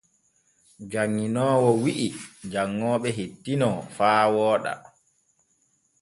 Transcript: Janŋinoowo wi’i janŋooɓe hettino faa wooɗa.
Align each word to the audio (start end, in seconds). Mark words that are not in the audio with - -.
Janŋinoowo 0.91 1.69
wi’i 1.83 2.07
janŋooɓe 2.51 3.09
hettino 3.17 3.69
faa 3.95 4.23
wooɗa. 4.35 4.73